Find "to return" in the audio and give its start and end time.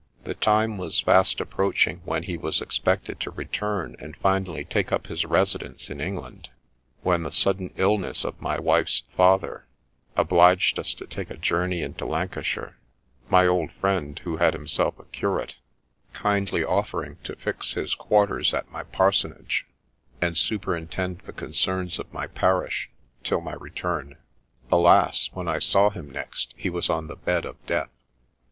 3.19-3.95